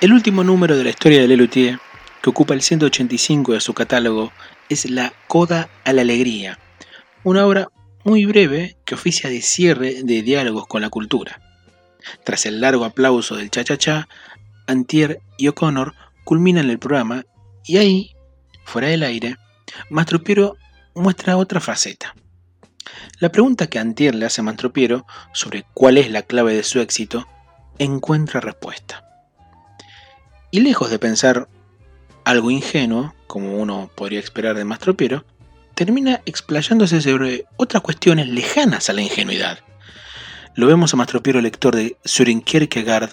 [0.00, 1.80] El último número de la historia de Lelutier,
[2.22, 4.30] que ocupa el 185 de su catálogo,
[4.68, 6.60] es La Coda a la Alegría,
[7.24, 7.72] una obra
[8.04, 11.40] muy breve que oficia de cierre de diálogos con la cultura.
[12.24, 14.08] Tras el largo aplauso del cha-cha-cha,
[14.68, 17.24] Antier y O'Connor culminan el programa
[17.64, 18.14] y ahí,
[18.64, 19.36] fuera del aire,
[19.90, 20.56] Mastropiero
[20.94, 22.14] muestra otra faceta.
[23.18, 26.78] La pregunta que Antier le hace a Mastropiero sobre cuál es la clave de su
[26.78, 27.26] éxito
[27.80, 29.07] encuentra respuesta.
[30.50, 31.48] Y lejos de pensar
[32.24, 35.24] algo ingenuo, como uno podría esperar de Mastropiero,
[35.74, 39.58] termina explayándose sobre otras cuestiones lejanas a la ingenuidad.
[40.54, 43.10] Lo vemos a Mastropiero lector de Søren Kierkegaard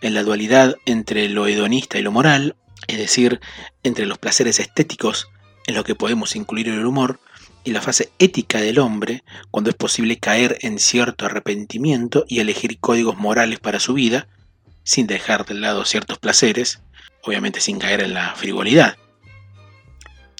[0.00, 2.56] en la dualidad entre lo hedonista y lo moral,
[2.88, 3.40] es decir,
[3.84, 5.28] entre los placeres estéticos
[5.66, 7.20] en lo que podemos incluir el humor,
[7.64, 12.78] y la fase ética del hombre, cuando es posible caer en cierto arrepentimiento y elegir
[12.80, 14.26] códigos morales para su vida,
[14.84, 16.80] sin dejar de lado ciertos placeres,
[17.22, 18.96] obviamente sin caer en la frivolidad.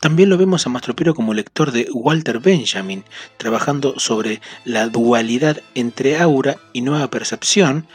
[0.01, 3.05] También lo vemos a Mastropiero como lector de Walter Benjamin,
[3.37, 7.87] trabajando sobre la dualidad entre aura y nueva percepción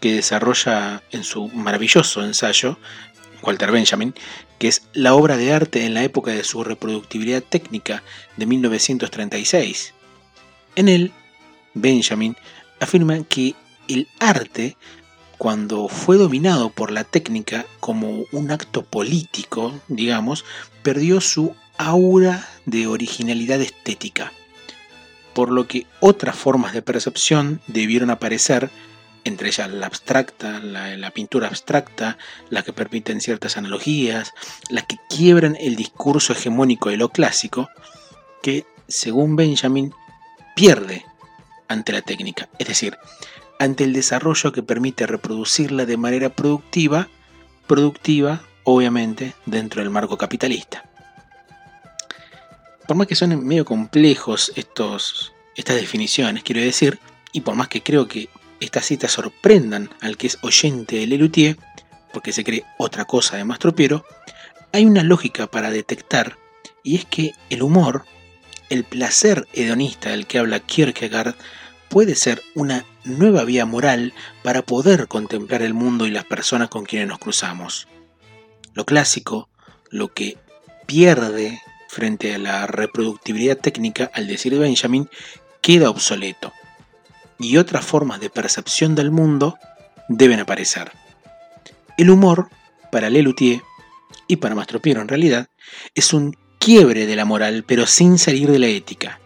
[0.00, 2.78] que desarrolla en su maravilloso ensayo
[3.42, 4.14] Walter Benjamin,
[4.58, 8.02] que es la obra de arte en la época de su reproductibilidad técnica
[8.36, 9.94] de 1936.
[10.74, 11.12] En él,
[11.74, 12.36] Benjamin
[12.80, 13.54] afirma que
[13.88, 14.76] el arte
[15.38, 20.44] cuando fue dominado por la técnica como un acto político, digamos,
[20.82, 24.32] perdió su aura de originalidad estética,
[25.34, 28.70] por lo que otras formas de percepción debieron aparecer,
[29.24, 32.16] entre ellas la abstracta, la, pintura abstracta,
[32.48, 34.32] las que permiten ciertas analogías,
[34.70, 37.68] las que quiebran el discurso hegemónico de lo clásico,
[38.42, 39.92] que, según Benjamin,
[40.54, 41.04] pierde
[41.68, 42.48] ante la técnica.
[42.58, 42.96] Es decir,
[43.58, 47.08] ante el desarrollo que permite reproducirla de manera productiva,
[47.66, 50.84] productiva obviamente dentro del marco capitalista.
[52.86, 56.98] Por más que suenen medio complejos estos, estas definiciones, quiero decir,
[57.32, 58.28] y por más que creo que
[58.60, 61.56] estas citas sorprendan al que es oyente de Lelutier,
[62.12, 64.04] porque se cree otra cosa de Mastropiero,
[64.72, 66.36] hay una lógica para detectar,
[66.82, 68.04] y es que el humor,
[68.70, 71.34] el placer hedonista del que habla Kierkegaard,
[71.88, 74.12] puede ser una nueva vía moral
[74.42, 77.88] para poder contemplar el mundo y las personas con quienes nos cruzamos.
[78.74, 79.48] Lo clásico,
[79.90, 80.36] lo que
[80.86, 85.08] pierde frente a la reproductibilidad técnica, al decir Benjamin,
[85.60, 86.52] queda obsoleto.
[87.38, 89.58] Y otras formas de percepción del mundo
[90.08, 90.92] deben aparecer.
[91.96, 92.48] El humor,
[92.92, 93.62] para Lelutier
[94.26, 95.48] y para Mastropiero en realidad,
[95.94, 99.20] es un quiebre de la moral, pero sin salir de la ética.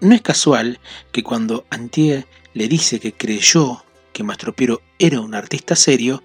[0.00, 0.80] No es casual
[1.12, 6.22] que cuando Antier le dice que creyó que Mastropiero era un artista serio,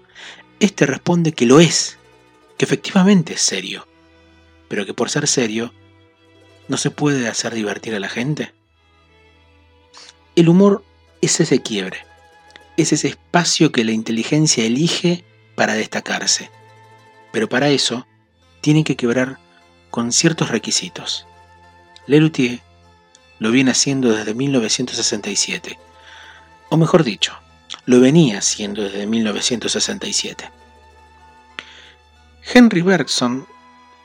[0.60, 1.98] este responde que lo es,
[2.56, 3.86] que efectivamente es serio,
[4.68, 5.74] pero que por ser serio
[6.68, 8.54] no se puede hacer divertir a la gente.
[10.34, 10.82] El humor
[11.20, 11.98] es ese quiebre,
[12.78, 15.24] es ese espacio que la inteligencia elige
[15.54, 16.50] para destacarse,
[17.30, 18.06] pero para eso
[18.62, 19.38] tiene que quebrar
[19.90, 21.26] con ciertos requisitos.
[22.06, 22.60] Lelutier
[23.38, 25.78] lo viene haciendo desde 1967.
[26.70, 27.32] O mejor dicho,
[27.84, 30.50] lo venía haciendo desde 1967.
[32.54, 33.46] Henry Bergson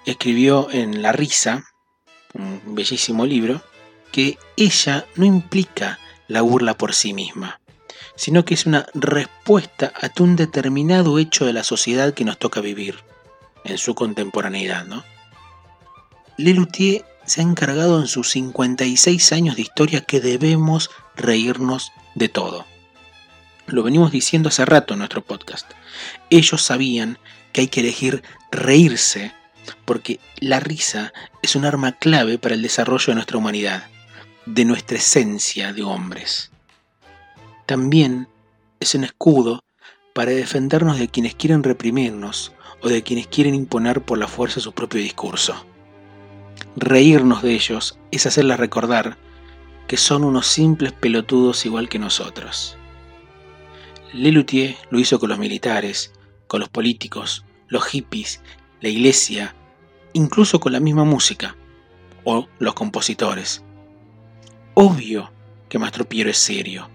[0.06, 1.64] escribió en La risa,
[2.34, 3.62] un bellísimo libro,
[4.12, 7.62] que ella no implica la burla por sí misma,
[8.16, 12.62] sino que es una respuesta a un determinado hecho de la sociedad que nos toca
[12.62, 13.04] vivir
[13.64, 14.86] en su contemporaneidad.
[14.86, 15.04] ¿no?
[16.38, 22.66] Lelutier se ha encargado en sus 56 años de historia que debemos reírnos de todo.
[23.68, 25.70] Lo venimos diciendo hace rato en nuestro podcast.
[26.30, 27.18] Ellos sabían
[27.54, 29.34] que hay que elegir reírse
[29.86, 33.88] porque la risa es un arma clave para el desarrollo de nuestra humanidad,
[34.46, 36.52] de nuestra esencia de hombres.
[37.66, 38.28] También
[38.80, 39.64] es un escudo
[40.14, 42.52] para defendernos de quienes quieren reprimirnos
[42.82, 45.66] o de quienes quieren imponer por la fuerza su propio discurso.
[46.76, 49.18] Reírnos de ellos es hacerles recordar
[49.88, 52.78] que son unos simples pelotudos igual que nosotros.
[54.14, 56.14] Lelutier lo hizo con los militares,
[56.48, 58.42] con los políticos, los hippies,
[58.82, 59.56] la iglesia,
[60.14, 61.56] incluso con la misma música,
[62.24, 63.64] o los compositores.
[64.74, 65.32] Obvio
[65.70, 66.90] que Mastro Piero es serio.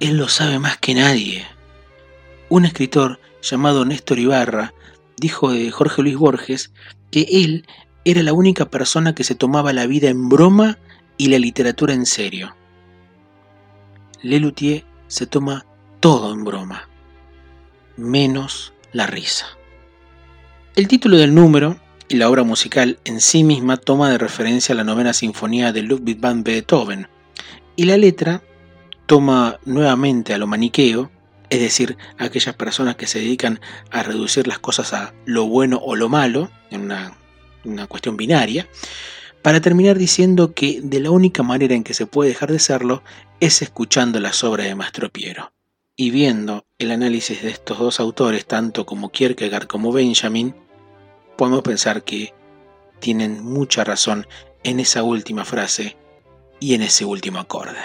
[0.00, 1.46] Él lo sabe más que nadie.
[2.48, 4.74] Un escritor llamado Néstor Ibarra
[5.16, 6.72] dijo de Jorge Luis Borges
[7.10, 7.66] que él
[8.04, 10.78] era la única persona que se tomaba la vida en broma
[11.16, 12.56] y la literatura en serio.
[14.22, 15.66] Lelutier se toma
[16.00, 16.88] todo en broma,
[17.96, 19.46] menos la risa.
[20.76, 21.78] El título del número
[22.08, 25.82] y la obra musical en sí misma toma de referencia a la novena sinfonía de
[25.82, 27.08] Ludwig van Beethoven,
[27.76, 28.42] y la letra
[29.06, 31.10] toma nuevamente a lo maniqueo,
[31.50, 35.80] es decir, a aquellas personas que se dedican a reducir las cosas a lo bueno
[35.82, 37.16] o lo malo, en una,
[37.64, 38.68] una cuestión binaria,
[39.42, 43.02] para terminar diciendo que de la única manera en que se puede dejar de serlo
[43.40, 45.52] es escuchando las obras de Mastro Piero.
[45.96, 50.54] Y viendo el análisis de estos dos autores, tanto como Kierkegaard como Benjamin,
[51.36, 52.34] podemos pensar que
[53.00, 54.26] tienen mucha razón
[54.62, 55.96] en esa última frase
[56.58, 57.78] y en ese último acorde.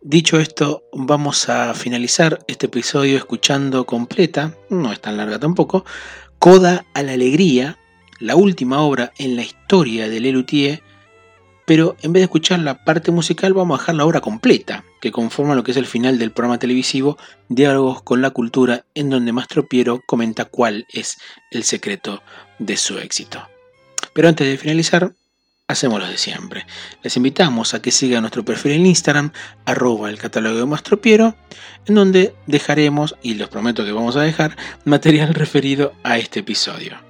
[0.00, 5.84] Dicho esto, vamos a finalizar este episodio escuchando completa, no es tan larga tampoco,
[6.38, 7.78] Coda a la Alegría,
[8.24, 10.82] la última obra en la historia de Lelutier,
[11.66, 15.12] pero en vez de escuchar la parte musical vamos a dejar la obra completa, que
[15.12, 17.18] conforma lo que es el final del programa televisivo
[17.50, 21.18] Diálogos con la Cultura, en donde Mastro Piero comenta cuál es
[21.50, 22.22] el secreto
[22.58, 23.46] de su éxito.
[24.14, 25.12] Pero antes de finalizar,
[25.68, 26.64] hacemos lo de siempre.
[27.02, 29.32] Les invitamos a que sigan nuestro perfil en Instagram,
[29.66, 31.36] arroba el catálogo de Mastro Piero,
[31.84, 34.56] en donde dejaremos, y les prometo que vamos a dejar,
[34.86, 37.03] material referido a este episodio,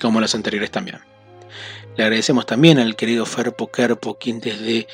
[0.00, 0.98] como los anteriores también.
[1.96, 4.86] Le agradecemos también al querido Ferpo Kerpo, quien desde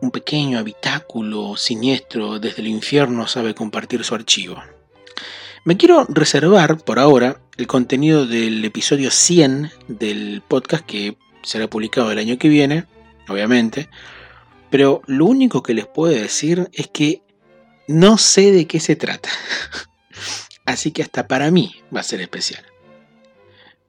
[0.00, 4.62] un pequeño habitáculo siniestro desde el infierno sabe compartir su archivo.
[5.64, 12.12] Me quiero reservar por ahora el contenido del episodio 100 del podcast que será publicado
[12.12, 12.86] el año que viene,
[13.28, 13.88] obviamente,
[14.70, 17.22] pero lo único que les puedo decir es que
[17.88, 19.30] no sé de qué se trata.
[20.64, 22.64] Así que hasta para mí va a ser especial.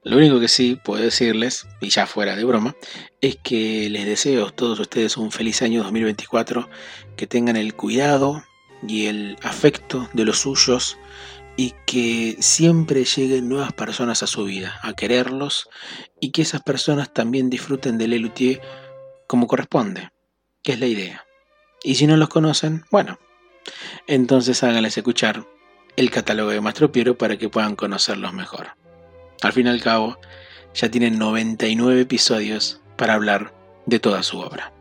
[0.02, 2.74] Lo único que sí puedo decirles, y ya fuera de broma,
[3.20, 6.70] es que les deseo a todos ustedes un feliz año 2024,
[7.16, 8.42] que tengan el cuidado
[8.86, 10.96] y el afecto de los suyos
[11.56, 15.68] y que siempre lleguen nuevas personas a su vida, a quererlos
[16.18, 18.62] y que esas personas también disfruten de Lelutier
[19.26, 20.10] como corresponde,
[20.62, 21.26] que es la idea.
[21.84, 23.18] Y si no los conocen, bueno,
[24.06, 25.44] entonces háganles escuchar
[25.96, 28.80] el catálogo de Mastro Piero para que puedan conocerlos mejor.
[29.42, 30.18] Al fin y al cabo,
[30.74, 33.54] ya tienen 99 episodios para hablar
[33.86, 34.72] de toda su obra.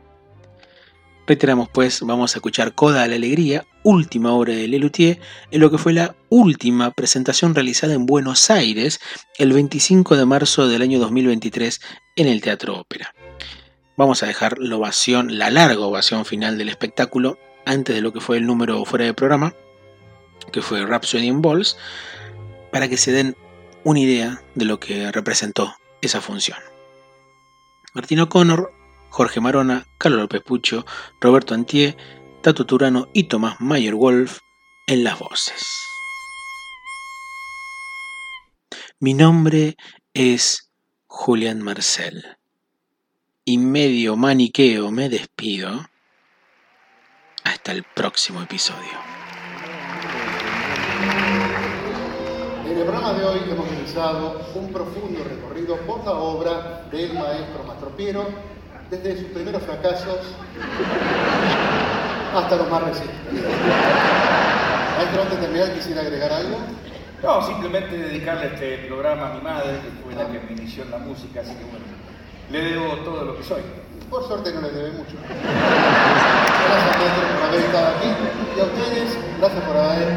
[1.28, 5.20] Reiteramos pues, vamos a escuchar Coda a la Alegría, última obra de Lelutier,
[5.51, 8.99] en lo que fue la última presentación realizada en Buenos Aires
[9.38, 11.82] el 25 de marzo del año 2023
[12.16, 13.14] en el Teatro Ópera.
[13.95, 18.22] Vamos a dejar la ovación, la larga ovación final del espectáculo antes de lo que
[18.22, 19.53] fue el número fuera de programa,
[20.51, 21.78] que fue Rhapsody in Balls,
[22.72, 23.36] para que se den
[23.84, 26.59] una idea de lo que representó esa función.
[27.93, 30.86] Martino O'Connor Jorge Marona, Carlos López Pucho,
[31.19, 31.97] Roberto Antier,
[32.41, 34.39] Tato Turano y Tomás Mayer Wolf
[34.88, 35.61] en las voces.
[38.99, 39.77] Mi nombre
[40.13, 40.69] es
[41.07, 42.38] Julián Marcel
[43.45, 45.89] y medio maniqueo me despido
[47.43, 49.09] hasta el próximo episodio.
[52.80, 58.25] El programa de hoy hemos realizado un profundo recorrido por la obra del maestro Mastropiero
[58.89, 60.19] desde sus primeros fracasos
[62.34, 63.17] hasta los más recientes.
[64.95, 66.57] Maestro, antes de terminar, quisiera agregar algo.
[67.21, 70.91] No, simplemente dedicarle este programa a mi madre, que fue la que me inició en
[70.91, 71.86] la música, así que bueno,
[72.49, 73.61] le debo todo lo que soy.
[74.09, 75.17] Por suerte no le debe mucho.
[75.27, 78.07] Gracias, maestro, por haber estado aquí.
[78.55, 80.07] Y a ustedes, gracias por haber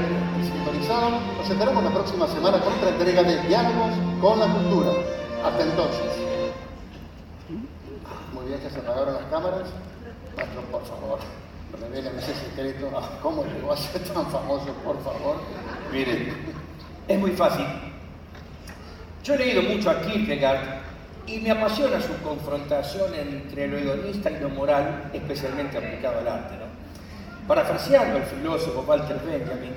[0.89, 4.91] Nos enteramos la próxima semana con otra entrega de Diálogos con la Cultura.
[5.45, 6.03] Hasta entonces.
[8.33, 9.69] Muy bien, que se apagaron las cámaras.
[10.37, 11.21] Maestro, por favor,
[11.81, 12.91] revelen ese secreto.
[13.23, 15.37] ¿Cómo llegó a ser tan famoso, por favor?
[15.93, 16.35] Miren,
[17.07, 17.65] es muy fácil.
[19.23, 20.81] Yo he leído mucho a Kierkegaard
[21.29, 26.57] y me apasiona su confrontación entre lo hedonista y lo moral, especialmente aplicado al arte.
[26.57, 26.72] ¿no?
[27.47, 29.73] Parafraseando al filósofo Walter Benjamin,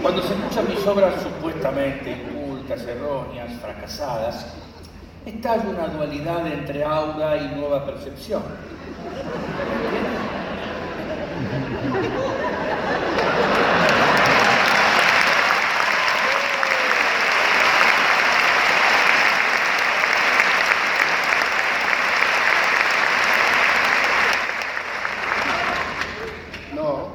[0.00, 4.46] cuando se escuchan mis obras supuestamente incultas, erróneas, fracasadas,
[5.26, 8.42] estalla una dualidad entre auda y nueva percepción.
[26.74, 27.08] No.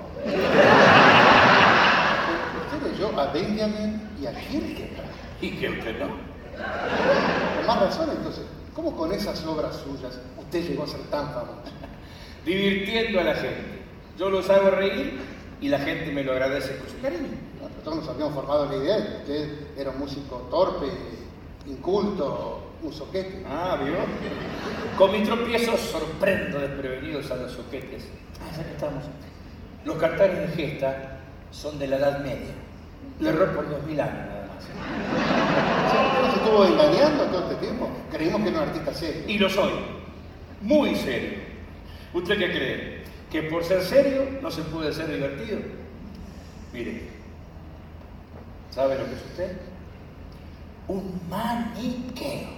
[2.66, 5.06] Usted leyó a Benjamin y a Kierkegaard.
[5.42, 6.08] Y que usted no.
[7.58, 11.72] Con más razón, entonces, ¿cómo con esas obras suyas usted llegó a ser tan famoso?
[12.50, 13.62] Divirtiendo a la gente.
[14.18, 15.20] Yo los hago reír
[15.62, 17.28] y la gente me lo agradece con su cariño.
[17.62, 20.88] nosotros nos habíamos formado la idea de que usted era un músico torpe,
[21.68, 23.46] inculto, un soquete.
[23.48, 23.98] Ah, ¿vio?
[24.98, 28.08] Con mis tropiezos sorprendo desprevenidos a los soquetes.
[28.42, 29.04] Ah, ya que estamos.
[29.86, 31.20] Los cantares de gesta
[31.52, 32.56] son de la Edad Media.
[33.20, 34.64] Le error por dos mil años nada más.
[35.86, 37.92] ¿Usted nos estuvo engañando todo este tiempo?
[38.12, 39.22] Creímos que era un artista serio.
[39.28, 39.72] Y lo soy.
[40.64, 41.39] Muy serio.
[42.14, 43.04] ¿Usted qué cree?
[43.32, 45.60] ¿Que por ser serio no se puede ser divertido?
[46.74, 47.04] Mire,
[48.72, 49.58] ¿sabe lo que es usted?
[50.88, 52.50] Un maniqueo.